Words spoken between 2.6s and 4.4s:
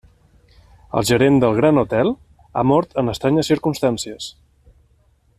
mort en estranyes circumstàncies.